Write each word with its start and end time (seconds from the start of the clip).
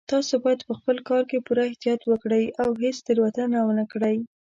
تاسو 0.11 0.33
باید 0.43 0.61
په 0.67 0.73
خپل 0.79 0.97
کار 1.09 1.23
کې 1.29 1.43
پوره 1.45 1.63
احتیاط 1.67 2.01
وکړئ 2.07 2.45
او 2.63 2.69
هیڅ 2.81 2.97
تېروتنه 3.07 3.57
ونه 3.63 3.85
کړئ 3.93 4.17